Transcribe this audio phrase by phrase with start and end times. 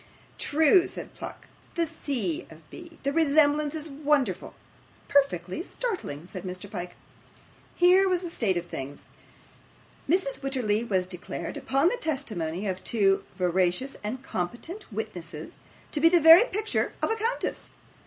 [0.39, 1.45] 'True,' said Pluck,
[1.75, 2.47] 'the C.
[2.49, 2.97] of B.
[3.03, 4.55] The resemblance is wonderful!'
[5.07, 6.67] 'Perfectly startling,' said Mr.
[6.71, 6.95] Pyke.
[7.75, 9.09] Here was a state of things!
[10.09, 10.41] Mrs.
[10.41, 15.59] Wititterly was declared, upon the testimony of two veracious and competent witnesses,
[15.91, 17.69] to be the very picture of a countess!